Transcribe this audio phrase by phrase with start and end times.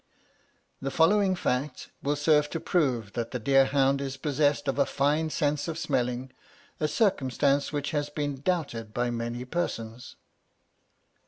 [0.81, 4.85] The following fact will serve to prove that the deer hound is possessed of a
[4.87, 6.33] fine sense of smelling,
[6.79, 10.15] a circumstance which has been doubted by many persons.